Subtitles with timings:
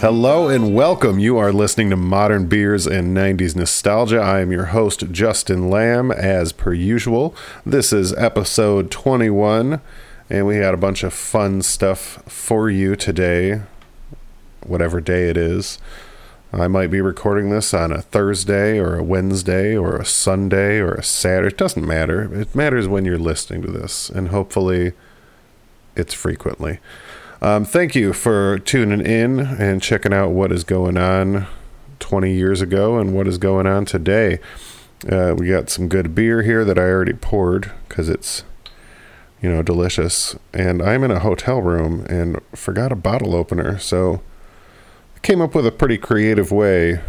[0.00, 1.18] Hello and welcome.
[1.18, 4.18] You are listening to Modern Beers and 90s Nostalgia.
[4.18, 7.34] I am your host, Justin Lamb, as per usual.
[7.66, 9.82] This is episode 21,
[10.30, 13.60] and we had a bunch of fun stuff for you today,
[14.64, 15.78] whatever day it is.
[16.50, 20.94] I might be recording this on a Thursday or a Wednesday or a Sunday or
[20.94, 21.48] a Saturday.
[21.48, 22.40] It doesn't matter.
[22.40, 24.94] It matters when you're listening to this, and hopefully
[25.94, 26.78] it's frequently.
[27.42, 31.46] Um, thank you for tuning in and checking out what is going on
[31.98, 34.40] 20 years ago and what is going on today.
[35.10, 38.44] Uh, we got some good beer here that I already poured because it's,
[39.40, 40.36] you know, delicious.
[40.52, 43.78] And I'm in a hotel room and forgot a bottle opener.
[43.78, 44.20] So
[45.16, 47.00] I came up with a pretty creative way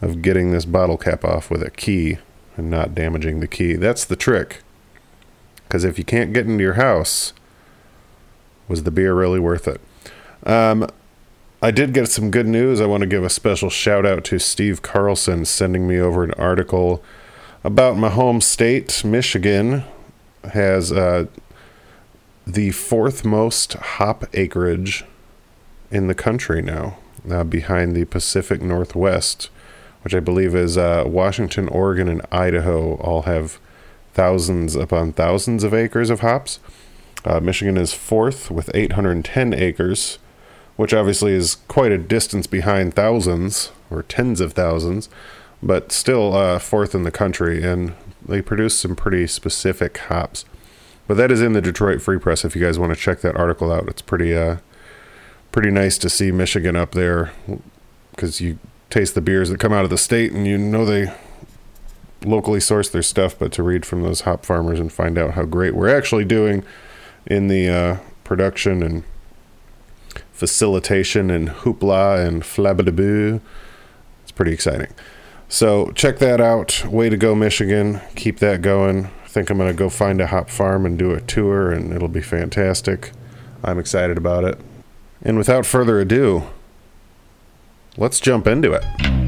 [0.00, 2.16] of getting this bottle cap off with a key
[2.56, 3.74] and not damaging the key.
[3.74, 4.62] That's the trick.
[5.68, 7.34] Because if you can't get into your house,
[8.70, 9.80] was the beer really worth it?
[10.44, 10.88] Um,
[11.60, 12.80] I did get some good news.
[12.80, 16.32] I want to give a special shout out to Steve Carlson sending me over an
[16.38, 17.02] article
[17.62, 19.84] about my home state, Michigan,
[20.52, 21.26] has uh,
[22.46, 25.04] the fourth most hop acreage
[25.90, 26.96] in the country now,
[27.30, 29.50] uh, behind the Pacific Northwest,
[30.02, 33.58] which I believe is uh, Washington, Oregon, and Idaho all have
[34.14, 36.60] thousands upon thousands of acres of hops.
[37.24, 40.18] Uh, Michigan is fourth with 810 acres,
[40.76, 45.08] which obviously is quite a distance behind thousands or tens of thousands,
[45.62, 47.62] but still uh, fourth in the country.
[47.62, 47.94] And
[48.26, 50.44] they produce some pretty specific hops.
[51.06, 52.44] But that is in the Detroit Free Press.
[52.44, 54.58] If you guys want to check that article out, it's pretty uh,
[55.50, 57.32] pretty nice to see Michigan up there
[58.12, 58.58] because you
[58.90, 61.12] taste the beers that come out of the state and you know they
[62.24, 63.36] locally source their stuff.
[63.36, 66.62] But to read from those hop farmers and find out how great we're actually doing
[67.26, 69.02] in the uh, production and
[70.32, 73.40] facilitation and hoopla and flabadaboo.
[74.22, 74.92] It's pretty exciting.
[75.48, 76.84] So check that out.
[76.86, 78.00] Way to go, Michigan.
[78.14, 79.06] Keep that going.
[79.24, 81.92] I think I'm going to go find a hop farm and do a tour, and
[81.92, 83.12] it'll be fantastic.
[83.62, 84.58] I'm excited about it.
[85.22, 86.44] And without further ado,
[87.96, 89.19] let's jump into it.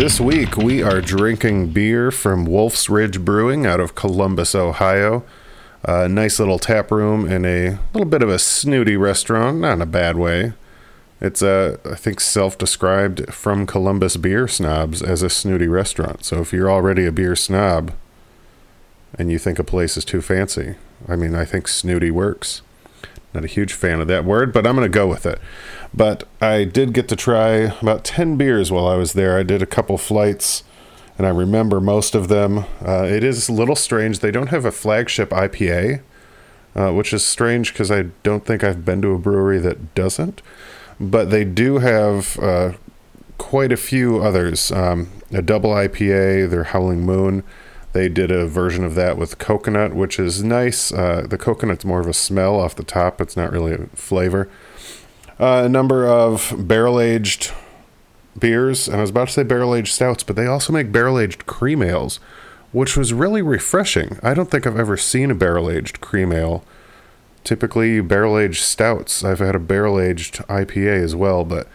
[0.00, 5.24] This week we are drinking beer from Wolf's Ridge Brewing out of Columbus, Ohio.
[5.84, 9.82] A nice little tap room in a little bit of a snooty restaurant, not in
[9.82, 10.54] a bad way.
[11.20, 16.24] It's a, I think, self-described from Columbus beer snobs as a snooty restaurant.
[16.24, 17.92] So if you're already a beer snob
[19.18, 20.76] and you think a place is too fancy,
[21.08, 22.62] I mean, I think snooty works.
[23.32, 25.40] Not a huge fan of that word, but I'm going to go with it.
[25.94, 29.38] But I did get to try about 10 beers while I was there.
[29.38, 30.64] I did a couple flights
[31.20, 32.64] and I remember most of them.
[32.82, 34.20] Uh, it is a little strange.
[34.20, 36.00] They don't have a flagship IPA,
[36.74, 40.40] uh, which is strange because I don't think I've been to a brewery that doesn't.
[40.98, 42.72] But they do have uh,
[43.36, 44.72] quite a few others.
[44.72, 47.44] Um, a double IPA, their Howling Moon.
[47.92, 50.92] They did a version of that with coconut, which is nice.
[50.92, 54.48] Uh, the coconut's more of a smell off the top, it's not really a flavor.
[55.40, 57.52] Uh, a number of barrel aged
[58.38, 61.18] beers, and I was about to say barrel aged stouts, but they also make barrel
[61.18, 62.20] aged cream ales,
[62.70, 64.18] which was really refreshing.
[64.22, 66.64] I don't think I've ever seen a barrel aged cream ale.
[67.42, 69.24] Typically, barrel aged stouts.
[69.24, 71.66] I've had a barrel aged IPA as well, but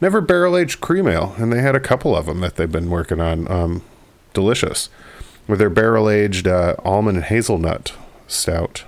[0.00, 2.90] never barrel aged cream ale, and they had a couple of them that they've been
[2.90, 3.50] working on.
[3.50, 3.82] Um,
[4.34, 4.88] delicious
[5.46, 7.92] with their barrel aged uh, almond and hazelnut
[8.26, 8.84] stout.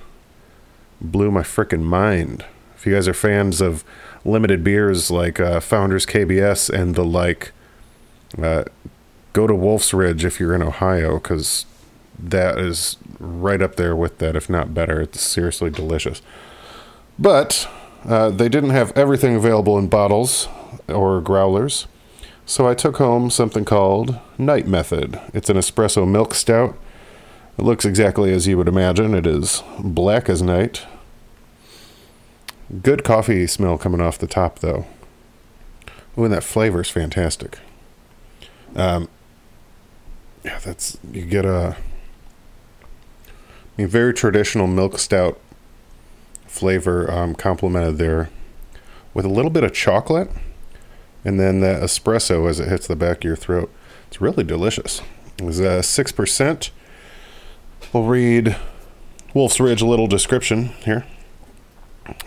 [1.01, 2.45] Blew my frickin' mind.
[2.77, 3.85] If you guys are fans of
[4.25, 7.53] limited beers like uh, Founders KBS and the like,
[8.41, 8.65] uh,
[9.33, 11.67] go to Wolf's Ridge if you're in Ohio because
[12.19, 15.01] that is right up there with that, if not better.
[15.01, 16.23] It's seriously delicious.
[17.19, 17.69] But
[18.05, 20.49] uh, they didn't have everything available in bottles
[20.89, 21.87] or growlers.
[22.47, 25.19] So I took home something called Night Method.
[25.33, 26.77] It's an espresso milk stout.
[27.59, 29.15] It looks exactly as you would imagine.
[29.15, 30.87] It is black as night.
[32.83, 34.85] Good coffee smell coming off the top, though.
[36.19, 37.59] Ooh, and that flavor is fantastic.
[38.77, 39.09] Um,
[40.45, 41.77] yeah, that's you get a,
[43.79, 45.41] mean, very traditional milk stout
[46.47, 48.29] flavor um, complemented there
[49.15, 50.31] with a little bit of chocolate
[51.25, 53.71] and then the espresso as it hits the back of your throat.
[54.09, 55.01] It's really delicious.
[55.39, 56.71] It was uh, 6%.
[57.93, 58.57] We'll read
[59.33, 61.05] Wolf's Ridge a little description here.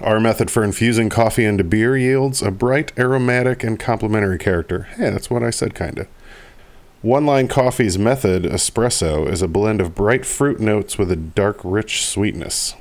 [0.01, 4.83] Our method for infusing coffee into beer yields a bright, aromatic, and complementary character.
[4.95, 6.07] Hey, that's what I said, kinda.
[7.03, 11.59] One Line Coffee's method, espresso, is a blend of bright fruit notes with a dark,
[11.63, 12.73] rich sweetness.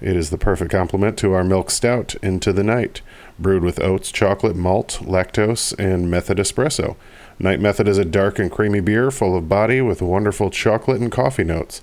[0.00, 3.00] It is the perfect complement to our milk stout, Into the Night,
[3.38, 6.96] brewed with oats, chocolate, malt, lactose, and method espresso.
[7.38, 11.12] Night Method is a dark and creamy beer full of body with wonderful chocolate and
[11.12, 11.80] coffee notes.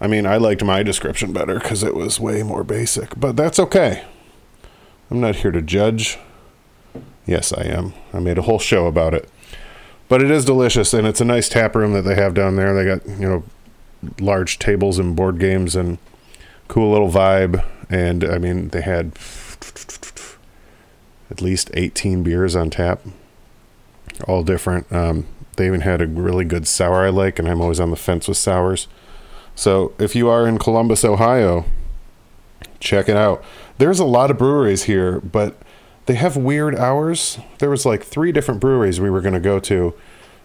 [0.00, 3.58] I mean, I liked my description better because it was way more basic, but that's
[3.58, 4.04] okay.
[5.10, 6.18] I'm not here to judge.
[7.26, 7.92] Yes, I am.
[8.14, 9.28] I made a whole show about it.
[10.08, 12.74] But it is delicious, and it's a nice tap room that they have down there.
[12.74, 13.44] They got, you know,
[14.20, 15.98] large tables and board games and
[16.68, 17.62] cool little vibe.
[17.90, 19.12] And I mean, they had
[21.30, 23.02] at least 18 beers on tap,
[24.26, 24.90] all different.
[24.92, 25.26] Um,
[25.56, 28.28] they even had a really good sour I like, and I'm always on the fence
[28.28, 28.88] with sours.
[29.54, 31.64] So if you are in Columbus, Ohio,
[32.80, 33.44] check it out.
[33.78, 35.56] There's a lot of breweries here, but
[36.06, 37.38] they have weird hours.
[37.58, 39.94] There was like three different breweries we were going to go to,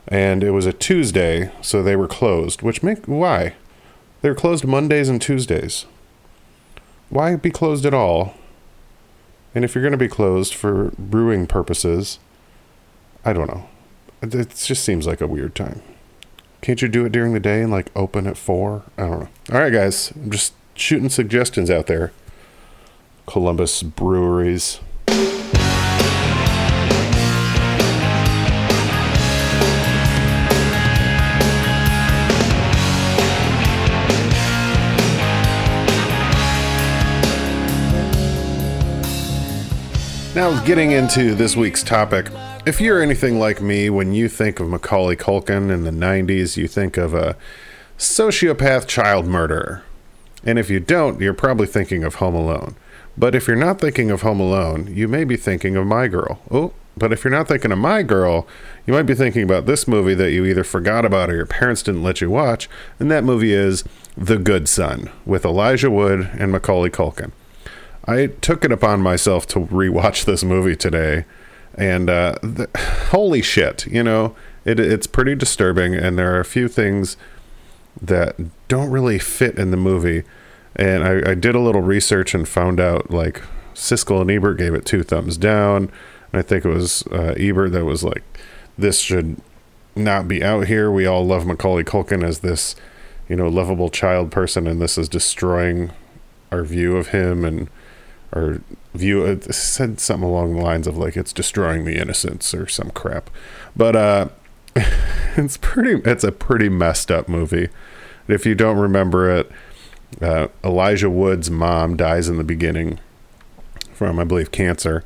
[0.07, 2.61] and it was a Tuesday, so they were closed.
[2.61, 3.53] Which make why?
[4.21, 5.85] They're closed Mondays and Tuesdays.
[7.09, 8.33] Why be closed at all?
[9.55, 12.19] And if you're going to be closed for brewing purposes,
[13.23, 13.67] I don't know.
[14.21, 15.81] It just seems like a weird time.
[16.61, 18.83] Can't you do it during the day and like open at four?
[18.97, 19.29] I don't know.
[19.51, 22.11] All right, guys, I'm just shooting suggestions out there.
[23.27, 24.79] Columbus breweries.
[40.43, 42.27] Now, getting into this week's topic,
[42.65, 46.67] if you're anything like me, when you think of Macaulay Culkin in the 90s, you
[46.67, 47.37] think of a
[47.97, 49.83] sociopath child murderer.
[50.43, 52.75] And if you don't, you're probably thinking of Home Alone.
[53.17, 56.41] But if you're not thinking of Home Alone, you may be thinking of My Girl.
[56.51, 58.45] Oh, but if you're not thinking of My Girl,
[58.85, 61.83] you might be thinking about this movie that you either forgot about or your parents
[61.83, 62.69] didn't let you watch,
[62.99, 63.85] and that movie is
[64.17, 67.31] The Good Son with Elijah Wood and Macaulay Culkin.
[68.05, 71.25] I took it upon myself to rewatch this movie today,
[71.75, 72.69] and uh, the,
[73.09, 74.35] holy shit, you know,
[74.65, 77.17] it, it's pretty disturbing, and there are a few things
[78.01, 78.35] that
[78.67, 80.23] don't really fit in the movie.
[80.75, 83.41] And I, I did a little research and found out like
[83.73, 85.91] Siskel and Ebert gave it two thumbs down.
[86.31, 88.23] And I think it was uh, Ebert that was like,
[88.77, 89.39] this should
[89.95, 90.91] not be out here.
[90.91, 92.75] We all love Macaulay Culkin as this,
[93.29, 95.91] you know, lovable child person, and this is destroying
[96.51, 97.69] our view of him and
[98.33, 98.61] our
[98.93, 99.25] view.
[99.25, 103.29] It said something along the lines of like it's destroying the innocence or some crap.
[103.75, 104.29] But uh,
[105.37, 106.01] it's pretty.
[106.09, 107.69] It's a pretty messed up movie.
[108.27, 109.51] If you don't remember it,
[110.21, 112.99] uh, Elijah Wood's mom dies in the beginning
[113.93, 115.03] from, I believe, cancer.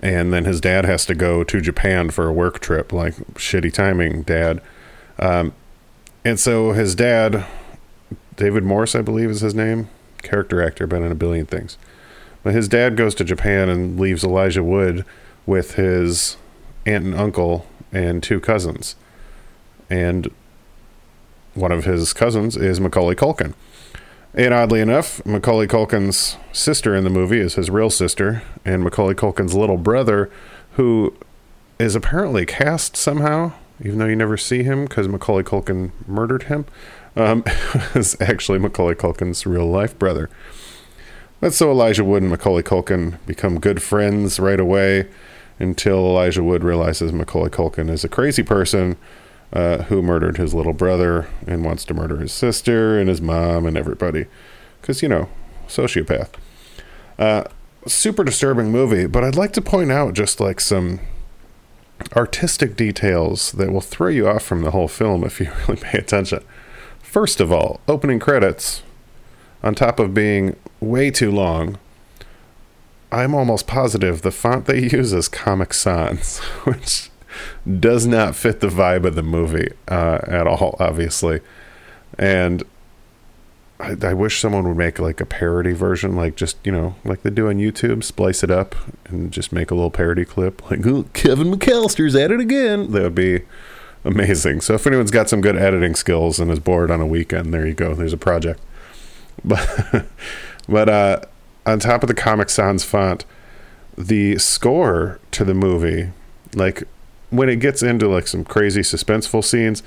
[0.00, 2.92] And then his dad has to go to Japan for a work trip.
[2.92, 4.60] Like, shitty timing, dad.
[5.18, 5.52] Um,
[6.24, 7.44] and so his dad,
[8.36, 9.88] David Morse, I believe is his name,
[10.22, 11.78] character actor, been in a billion things.
[12.50, 15.04] His dad goes to Japan and leaves Elijah Wood
[15.46, 16.36] with his
[16.86, 18.96] aunt and uncle and two cousins.
[19.90, 20.30] And
[21.54, 23.54] one of his cousins is Macaulay Culkin.
[24.34, 29.14] And oddly enough, Macaulay Culkin's sister in the movie is his real sister, and Macaulay
[29.14, 30.30] Culkin's little brother,
[30.72, 31.14] who
[31.78, 33.52] is apparently cast somehow,
[33.82, 36.66] even though you never see him because Macaulay Culkin murdered him,
[37.16, 37.42] um,
[37.94, 40.28] is actually Macaulay Culkin's real life brother.
[41.40, 45.08] But so Elijah Wood and Macaulay Culkin become good friends right away
[45.58, 48.96] until Elijah Wood realizes Macaulay Culkin is a crazy person
[49.52, 53.66] uh, who murdered his little brother and wants to murder his sister and his mom
[53.66, 54.26] and everybody.
[54.80, 55.28] Because, you know,
[55.68, 56.30] sociopath.
[57.18, 57.44] Uh,
[57.86, 61.00] super disturbing movie, but I'd like to point out just like some
[62.14, 65.98] artistic details that will throw you off from the whole film if you really pay
[65.98, 66.42] attention.
[67.02, 68.82] First of all, opening credits,
[69.62, 71.78] on top of being way too long,
[73.10, 77.10] I'm almost positive the font they use is Comic Sans, which
[77.80, 81.40] does not fit the vibe of the movie uh, at all, obviously.
[82.18, 82.64] And
[83.80, 87.22] I, I, wish someone would make like a parody version, like just you know, like
[87.22, 88.74] they do on YouTube, splice it up
[89.06, 92.90] and just make a little parody clip, like Kevin McAllister's at it again.
[92.92, 93.42] That would be
[94.04, 94.60] amazing.
[94.62, 97.66] So if anyone's got some good editing skills and is bored on a weekend, there
[97.66, 97.94] you go.
[97.94, 98.60] There's a project.
[99.44, 100.06] But
[100.68, 101.20] but uh,
[101.66, 103.24] on top of the Comic Sans font,
[103.96, 106.10] the score to the movie,
[106.54, 106.84] like
[107.30, 109.82] when it gets into like some crazy suspenseful scenes,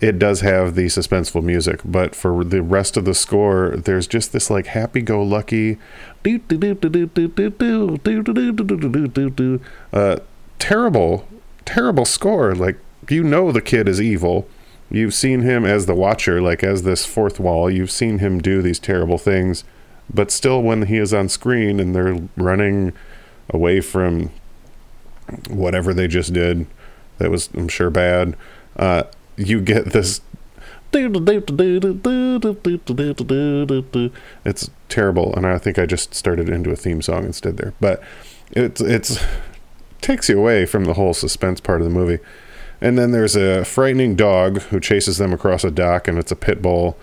[0.00, 4.32] it does have the suspenseful music, but for the rest of the score, there's just
[4.32, 5.76] this like happy-go-lucky,
[9.30, 9.60] do
[9.92, 10.16] uh,
[10.58, 11.28] terrible,
[11.66, 12.54] terrible score.
[12.54, 12.78] Like
[13.08, 14.48] you know the kid is evil.
[14.90, 17.70] You've seen him as the watcher, like as this fourth wall.
[17.70, 19.64] You've seen him do these terrible things,
[20.12, 22.92] but still, when he is on screen and they're running
[23.48, 24.30] away from
[25.48, 26.66] whatever they just did,
[27.18, 28.36] that was I'm sure bad.
[28.76, 29.04] Uh,
[29.36, 30.20] you get this.
[34.44, 37.74] It's terrible, and I think I just started into a theme song instead there.
[37.80, 38.02] But
[38.50, 39.22] it's it's
[40.00, 42.18] takes you away from the whole suspense part of the movie.
[42.80, 46.36] And then there's a frightening dog who chases them across a dock, and it's a
[46.36, 46.96] pit bull.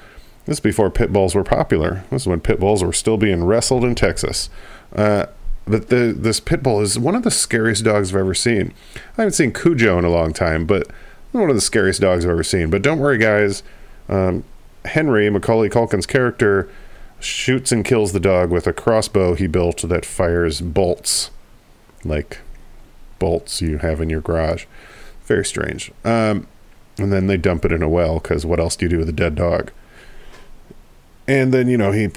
[0.45, 2.03] This is before pit bulls were popular.
[2.09, 4.49] This is when pit bulls were still being wrestled in Texas.
[4.95, 5.27] Uh,
[5.67, 8.73] but the, this pit bull is one of the scariest dogs I've ever seen.
[8.95, 10.87] I haven't seen Cujo in a long time, but
[11.31, 12.69] one of the scariest dogs I've ever seen.
[12.69, 13.63] But don't worry, guys.
[14.09, 14.43] Um,
[14.85, 16.69] Henry, Macaulay Culkin's character,
[17.19, 21.31] shoots and kills the dog with a crossbow he built that fires bolts,
[22.03, 22.39] like
[23.19, 24.65] bolts you have in your garage.
[25.27, 25.91] Very strange.
[26.03, 26.47] Um,
[26.97, 29.09] and then they dump it in a well because what else do you do with
[29.09, 29.71] a dead dog?
[31.27, 32.09] And then, you know, he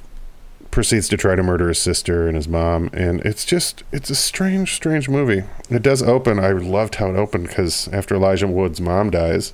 [0.70, 2.88] proceeds to try to murder his sister and his mom.
[2.92, 5.42] And it's just, it's a strange, strange movie.
[5.68, 6.38] It does open.
[6.38, 9.52] I loved how it opened because after Elijah Wood's mom dies,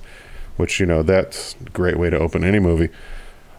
[0.57, 2.89] which, you know, that's a great way to open any movie.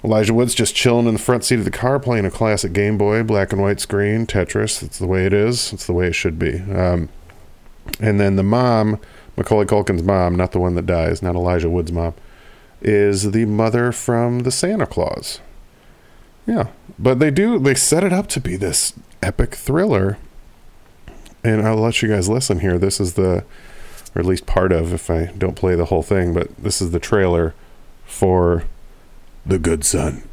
[0.04, 2.96] Elijah Wood's just chilling in the front seat of the car playing a classic Game
[2.96, 4.80] Boy, black and white screen, Tetris.
[4.80, 5.72] That's the way it is.
[5.72, 6.60] It's the way it should be.
[6.60, 7.08] Um,
[8.00, 9.00] and then the mom,
[9.38, 12.14] Macaulay Culkin's mom, not the one that dies, not Elijah Wood's mom,
[12.82, 15.40] is the mother from the Santa Clause.
[16.46, 16.68] Yeah,
[16.98, 20.18] but they do they set it up to be this epic thriller.
[21.44, 22.78] And I'll let you guys listen here.
[22.78, 23.44] This is the
[24.14, 26.90] or at least part of if I don't play the whole thing, but this is
[26.90, 27.54] the trailer
[28.04, 28.64] for
[29.46, 30.28] The Good Son.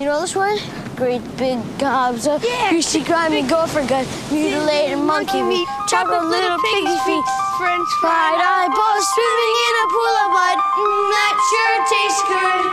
[0.00, 0.56] You know this one?
[0.96, 6.96] Great big gobs of yeah, greasy, grimy gopher gut, mutilated monkey meat, chocolate little piggy
[7.04, 7.24] feet,
[7.58, 10.58] French fried eyeballs swimming in a pool of blood.
[10.80, 12.64] Mm, that sure tastes good.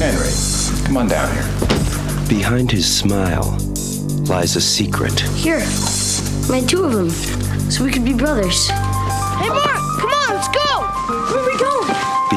[0.02, 0.34] Henry,
[0.86, 1.48] come on down here.
[2.28, 3.56] Behind his smile
[4.26, 5.20] lies a secret.
[5.20, 5.64] Here,
[6.50, 7.10] made two of them,
[7.70, 8.72] so we could be brothers.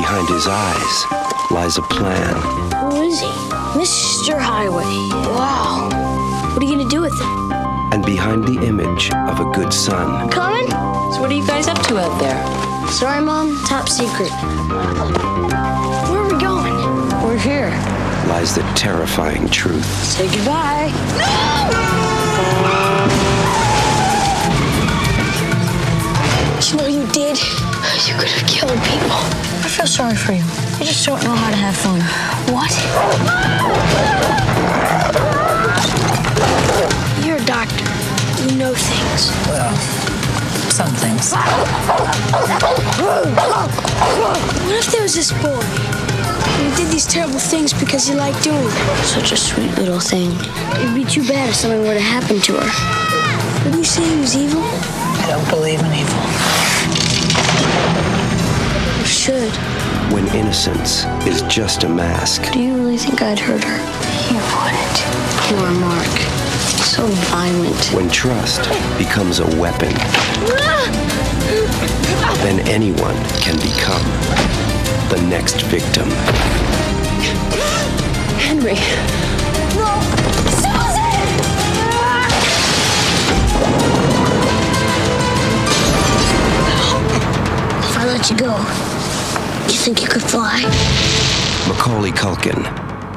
[0.08, 2.34] Behind his eyes lies a plan.
[2.92, 3.28] Who is he?
[3.76, 4.40] Mr.
[4.40, 4.86] Highway.
[5.36, 5.90] Wow.
[6.54, 7.52] What are you gonna do with him?
[7.92, 10.70] And behind the image of a good son Coming?
[10.70, 12.40] So what are you guys up to out there?
[12.88, 13.62] Sorry, Mom.
[13.66, 14.32] Top secret.
[16.08, 16.74] Where are we going?
[17.22, 17.72] We're here.
[18.30, 19.84] lies the terrifying truth.
[20.06, 20.90] Say goodbye.
[21.18, 21.68] No!
[26.72, 27.38] You know you did?
[28.08, 29.57] You could have killed people.
[29.78, 30.44] I feel sorry for you.
[30.80, 32.02] You just don't know how to have fun.
[32.50, 32.74] What?
[37.24, 37.86] You're a doctor.
[38.42, 39.30] You know things.
[39.46, 39.70] Well,
[40.74, 41.32] some things.
[44.66, 45.62] What if there was this boy?
[45.62, 48.98] And he did these terrible things because he liked doing them.
[49.04, 50.32] Such a sweet little thing.
[50.82, 53.66] It'd be too bad if something were to happen to her.
[53.66, 54.64] Would you say he was evil?
[54.64, 56.67] I don't believe in evil.
[59.28, 59.52] Should.
[60.14, 63.78] When innocence is just a mask, Do you really think I'd hurt her?
[64.32, 65.04] You wouldn't.
[65.44, 66.08] Poor Mark.
[66.88, 67.92] So violent.
[67.94, 68.62] when trust
[68.98, 69.90] becomes a weapon,
[72.40, 74.02] then anyone can become
[75.10, 76.08] the next victim.
[78.40, 78.76] Henry.
[79.76, 80.00] No!
[80.56, 81.28] Susan!
[87.84, 88.97] If I let you go,
[89.74, 90.62] you think you could fly?
[91.68, 92.64] Macaulay Culkin,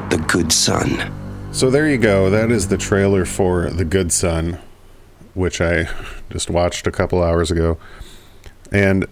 [0.09, 1.11] the good son.
[1.53, 2.29] So there you go.
[2.29, 4.57] That is the trailer for The Good Son,
[5.33, 5.89] which I
[6.29, 7.77] just watched a couple hours ago.
[8.71, 9.05] And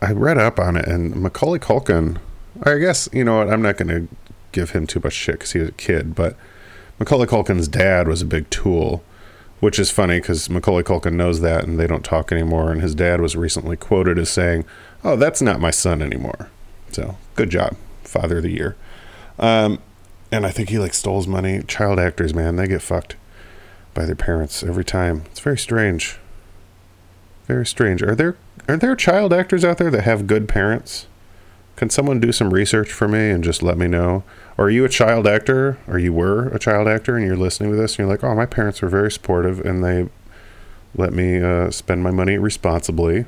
[0.00, 2.18] I read up on it, and Macaulay Culkin,
[2.62, 4.14] I guess, you know what, I'm not going to
[4.52, 6.36] give him too much shit because he was a kid, but
[6.98, 9.02] Macaulay Culkin's dad was a big tool,
[9.58, 12.70] which is funny because Macaulay Culkin knows that and they don't talk anymore.
[12.70, 14.64] And his dad was recently quoted as saying,
[15.02, 16.50] Oh, that's not my son anymore.
[16.94, 18.76] So good job, Father of the Year.
[19.36, 19.80] Um,
[20.30, 21.60] and I think he like stole his money.
[21.64, 23.16] Child actors, man, they get fucked
[23.94, 25.24] by their parents every time.
[25.32, 26.18] It's very strange.
[27.46, 28.00] Very strange.
[28.00, 28.36] Are there
[28.68, 31.08] are there child actors out there that have good parents?
[31.74, 34.22] Can someone do some research for me and just let me know?
[34.56, 37.72] Or are you a child actor, or you were a child actor, and you're listening
[37.72, 40.08] to this, and you're like, "Oh, my parents were very supportive, and they
[40.94, 43.24] let me uh, spend my money responsibly.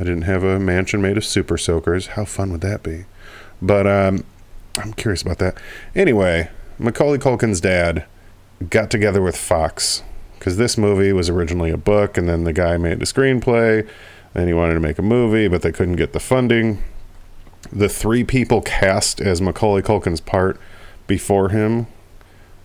[0.00, 2.08] I didn't have a mansion made of super soakers.
[2.08, 3.04] How fun would that be?"
[3.60, 4.24] But um,
[4.78, 5.56] I'm curious about that.
[5.94, 8.06] Anyway, Macaulay Culkin's dad
[8.68, 10.02] got together with Fox
[10.38, 13.86] because this movie was originally a book, and then the guy made a screenplay,
[14.34, 16.82] and he wanted to make a movie, but they couldn't get the funding.
[17.70, 20.58] The three people cast as Macaulay Culkin's part
[21.06, 21.86] before him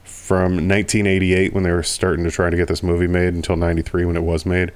[0.03, 4.05] from 1988 when they were starting to try to get this movie made until 93
[4.05, 4.71] when it was made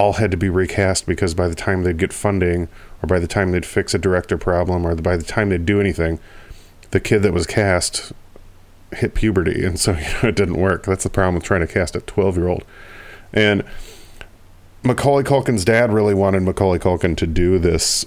[0.00, 2.68] all had to be recast because by the time they'd get funding
[3.02, 5.78] or by the time they'd fix a director problem or by the time they'd do
[5.78, 6.18] anything
[6.90, 8.10] the kid that was cast
[8.92, 9.62] hit puberty.
[9.64, 10.84] And so you know it didn't work.
[10.86, 12.64] That's the problem with trying to cast a 12 year old
[13.32, 13.62] and
[14.82, 18.06] macaulay culkin's dad really wanted macaulay culkin to do this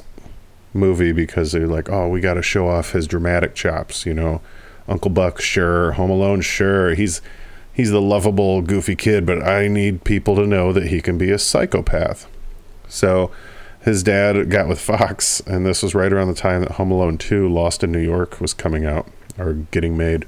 [0.74, 4.42] movie because they're like oh we got to show off his dramatic chops you know.
[4.88, 5.94] Uncle buck sure.
[5.94, 6.94] Home alone sure.
[6.94, 7.22] He's
[7.74, 11.32] he's the lovable, goofy kid, but I need people to know that he can be
[11.32, 12.28] a psychopath.
[12.88, 13.32] So
[13.82, 17.18] his dad got with Fox, and this was right around the time that Home Alone
[17.18, 20.26] 2 Lost in New York was coming out or getting made.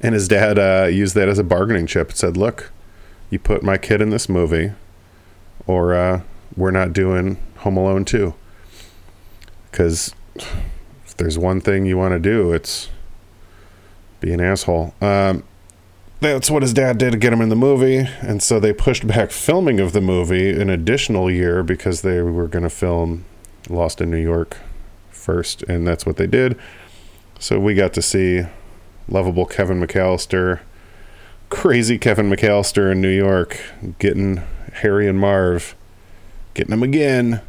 [0.00, 2.70] And his dad uh, used that as a bargaining chip and said, Look,
[3.30, 4.72] you put my kid in this movie,
[5.66, 6.20] or uh,
[6.56, 8.34] we're not doing Home Alone 2.
[9.70, 10.14] Because
[11.06, 12.90] if there's one thing you want to do, it's
[14.20, 14.94] be an asshole.
[15.00, 15.42] Um,
[16.32, 19.06] that's what his dad did to get him in the movie, and so they pushed
[19.06, 23.24] back filming of the movie an additional year because they were going to film
[23.68, 24.56] Lost in New York
[25.10, 26.58] first, and that's what they did.
[27.38, 28.42] So we got to see
[29.08, 30.60] lovable Kevin McAllister,
[31.50, 33.60] crazy Kevin McAllister in New York,
[33.98, 35.74] getting Harry and Marv,
[36.54, 37.42] getting them again,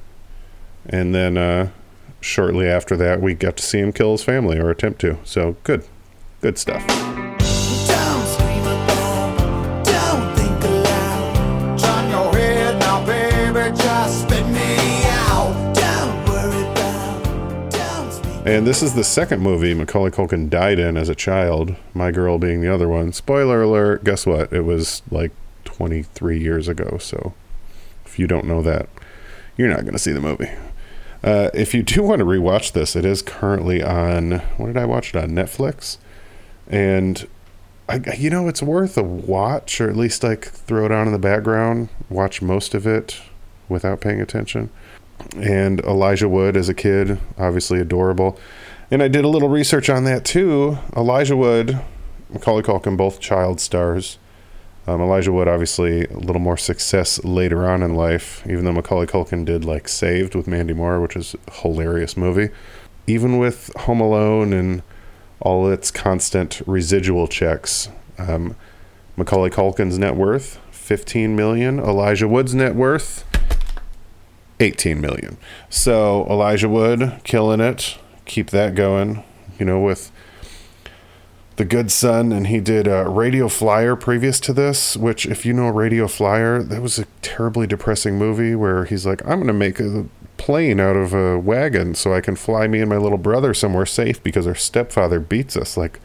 [0.86, 1.70] and then uh,
[2.20, 5.17] shortly after that, we got to see him kill his family or attempt to.
[5.24, 5.86] So good,
[6.41, 7.14] good stuff.
[18.45, 22.38] And this is the second movie Macaulay Culkin died in as a child, My Girl
[22.38, 23.12] being the other one.
[23.12, 24.53] Spoiler alert, guess what?
[24.53, 25.31] It was like
[25.63, 27.34] 23 years ago, so
[28.05, 28.88] if you don't know that,
[29.58, 30.51] you're not going to see the movie.
[31.23, 34.86] Uh, if you do want to rewatch this, it is currently on, what did I
[34.86, 35.31] watch it on?
[35.31, 35.97] Netflix?
[36.67, 37.27] And
[37.89, 41.13] I, you know, it's worth a watch, or at least like throw it on in
[41.13, 43.21] the background, watch most of it
[43.67, 44.69] without paying attention.
[45.36, 48.39] And Elijah Wood as a kid, obviously adorable.
[48.91, 50.78] And I did a little research on that too.
[50.95, 51.80] Elijah Wood,
[52.30, 54.17] Macaulay Culkin, both child stars.
[54.88, 59.08] Um, Elijah Wood, obviously, a little more success later on in life, even though Macaulay
[59.08, 62.49] Culkin did like Saved with Mandy Moore, which is a hilarious movie.
[63.08, 64.84] Even with Home Alone and
[65.39, 68.56] all its constant residual checks, um,
[69.17, 71.80] Macaulay Culkin's net worth 15 million.
[71.80, 73.23] Elijah Wood's net worth
[74.60, 75.38] 18 million.
[75.70, 77.98] So Elijah Wood killing it.
[78.26, 79.24] Keep that going.
[79.60, 80.12] You know, with
[81.56, 84.98] the Good Son, and he did uh, Radio Flyer previous to this.
[84.98, 89.22] Which, if you know Radio Flyer, that was a terribly depressing movie where he's like,
[89.26, 90.06] "I'm going to make a
[90.38, 93.86] plane out of a wagon so I can fly me and my little brother somewhere
[93.86, 96.00] safe because our stepfather beats us." Like,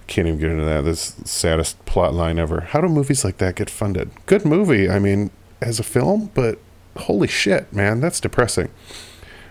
[0.00, 0.84] I can't even get into that.
[0.84, 2.60] This saddest plot line ever.
[2.60, 4.10] How do movies like that get funded?
[4.26, 4.88] Good movie.
[4.88, 5.30] I mean,
[5.60, 6.58] as a film, but
[6.96, 8.70] holy shit, man, that's depressing.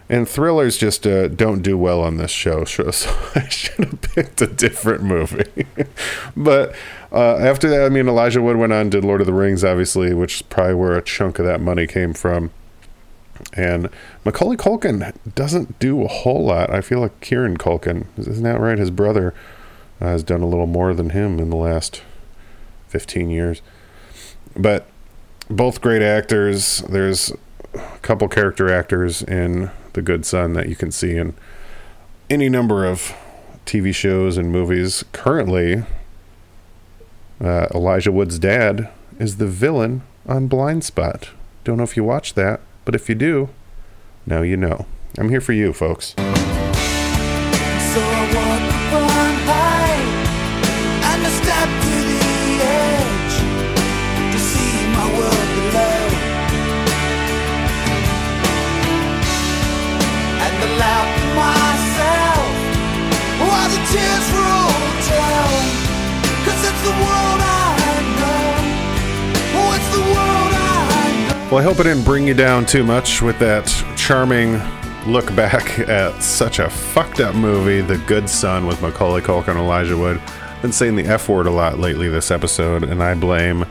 [0.10, 4.42] And thrillers just uh, don't do well on this show, so I should have picked
[4.42, 5.66] a different movie.
[6.36, 6.76] but
[7.12, 10.14] uh, after that, I mean, Elijah Wood went on did Lord of the Rings, obviously,
[10.14, 12.52] which is probably where a chunk of that money came from.
[13.54, 13.90] And
[14.26, 16.70] Macaulay Culkin doesn't do a whole lot.
[16.70, 18.78] I feel like Kieran Culkin, isn't that right?
[18.78, 19.34] His brother
[20.00, 22.02] uh, has done a little more than him in the last
[22.90, 23.62] 15 years.
[24.56, 24.88] But
[25.50, 26.80] both great actors.
[26.90, 27.32] There's
[27.74, 31.34] a couple character actors in The Good Son that you can see in
[32.30, 33.14] any number of
[33.66, 35.04] TV shows and movies.
[35.12, 35.84] Currently,
[37.40, 41.30] uh, Elijah Wood's dad is the villain on Blind Spot.
[41.64, 43.50] Don't know if you watched that, but if you do,
[44.26, 44.86] now you know.
[45.18, 46.16] I'm here for you, folks.
[71.52, 73.68] Well, I hope I didn't bring you down too much with that
[73.98, 74.54] charming
[75.06, 79.60] look back at such a fucked up movie, The Good Son, with Macaulay Culkin and
[79.60, 80.18] Elijah Wood.
[80.20, 83.66] I've Been saying the F word a lot lately this episode, and I blame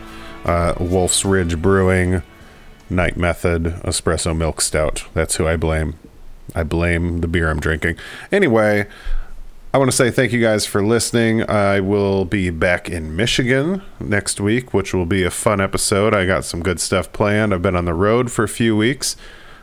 [0.44, 2.22] uh, Wolf's Ridge Brewing,
[2.90, 5.04] Night Method, Espresso Milk Stout.
[5.14, 5.94] That's who I blame.
[6.54, 7.96] I blame the beer I'm drinking.
[8.32, 8.86] Anyway,
[9.72, 11.48] I want to say thank you guys for listening.
[11.48, 16.12] I will be back in Michigan next week, which will be a fun episode.
[16.12, 17.54] I got some good stuff planned.
[17.54, 19.14] I've been on the road for a few weeks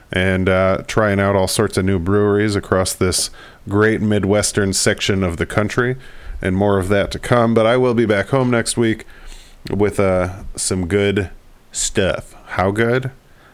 [0.10, 3.30] and uh, trying out all sorts of new breweries across this
[3.68, 5.98] great Midwestern section of the country,
[6.42, 7.54] and more of that to come.
[7.54, 9.06] But I will be back home next week
[9.70, 11.32] with uh, some good
[11.74, 12.34] stuff.
[12.46, 13.12] How good?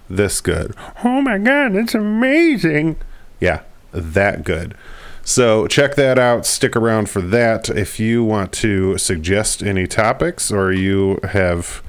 [0.07, 0.75] This good.
[1.03, 2.97] Oh my God, it's amazing.
[3.39, 3.61] Yeah,
[3.91, 4.75] that good.
[5.23, 6.45] So check that out.
[6.45, 7.69] Stick around for that.
[7.69, 11.81] If you want to suggest any topics or you have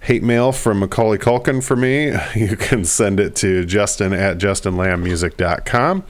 [0.00, 6.04] hate mail from Macaulay Culkin for me, you can send it to justin at justinlambmusic.com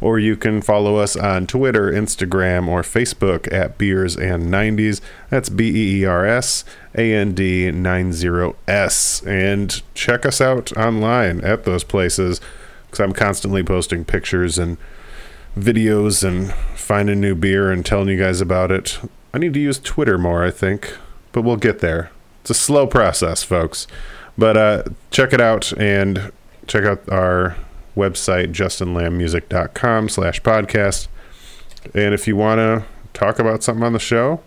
[0.00, 5.00] or you can follow us on Twitter, Instagram, or Facebook at Beers and 90s.
[5.28, 9.26] That's B E E R S A N D 90S.
[9.26, 12.40] And check us out online at those places
[12.86, 14.78] because I'm constantly posting pictures and
[15.60, 18.98] videos and finding new beer and telling you guys about it.
[19.34, 20.96] I need to use Twitter more, I think,
[21.32, 22.10] but we'll get there.
[22.40, 23.86] It's a slow process, folks.
[24.38, 26.32] But uh, check it out and
[26.66, 27.56] check out our
[27.96, 31.08] website, justinlambmusic.com slash podcast.
[31.94, 34.40] And if you want to talk about something on the show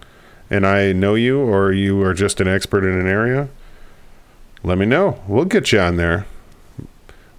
[0.50, 3.50] and I know you or you are just an expert in an area,
[4.64, 5.22] let me know.
[5.28, 6.26] We'll get you on there.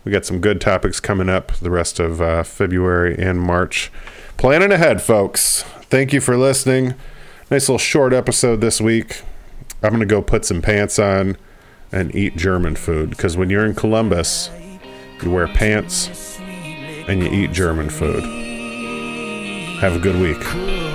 [0.04, 3.92] We got some good topics coming up the rest of uh, February and March.
[4.36, 5.62] Planning ahead, folks.
[5.90, 6.94] Thank you for listening.
[7.50, 9.22] Nice little short episode this week.
[9.82, 11.36] I'm going to go put some pants on
[11.92, 14.50] and eat German food because when you're in Columbus,
[15.22, 18.24] you wear pants and you eat German food.
[19.80, 20.91] Have a good week.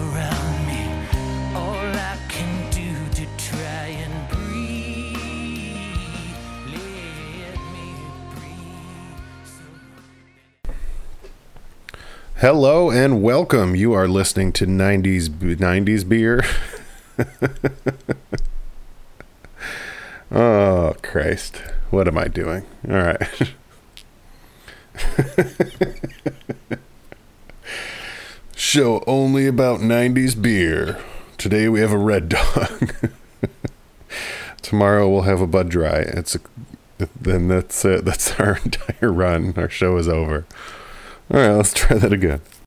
[0.00, 0.82] Legs me.
[1.54, 5.16] All I can do to try and breathe.
[6.72, 7.94] Let me.
[12.36, 13.74] Hello and welcome.
[13.76, 16.44] You are listening to 90s 90s beer.
[20.32, 21.62] oh, Christ.
[21.90, 22.64] What am I doing?
[22.88, 23.28] All right.
[28.64, 30.98] Show only about 90s beer.
[31.36, 32.94] Today we have a red dog.
[34.62, 35.98] Tomorrow we'll have a Bud Dry.
[35.98, 36.40] It's a,
[37.20, 38.06] then that's it.
[38.06, 39.52] That's our entire run.
[39.58, 40.46] Our show is over.
[41.30, 42.40] All right, let's try that again.